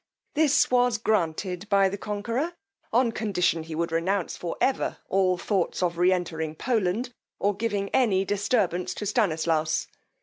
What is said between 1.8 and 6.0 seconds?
the conqueror, on condition he would renounce, for ever, all thoughts of